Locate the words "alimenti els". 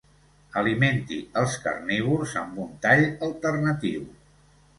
0.61-1.57